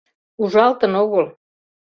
[0.41, 1.25] —Ужалтын огыл.